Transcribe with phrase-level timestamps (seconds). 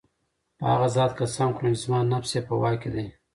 [0.57, 3.05] په هغه ذات قسم خورم چي زما نفس ئي په واك كي دی